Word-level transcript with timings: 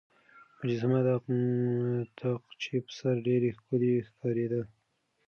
مجسمه 0.59 0.99
د 1.07 1.09
تاقچې 2.19 2.75
په 2.85 2.91
سر 2.97 3.15
ډېره 3.27 3.49
ښکلې 3.57 3.91
ښکارېده. 4.07 4.61